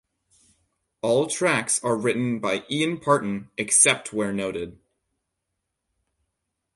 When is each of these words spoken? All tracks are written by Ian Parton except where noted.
All 1.03 1.27
tracks 1.27 1.79
are 1.83 1.95
written 1.95 2.39
by 2.39 2.65
Ian 2.71 2.99
Parton 2.99 3.51
except 3.55 4.11
where 4.11 4.33
noted. 4.33 4.79